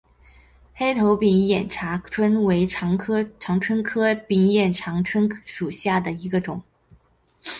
[0.73, 6.59] 黑头柄眼长蝽为长蝽科柄眼长蝽属下的一个种。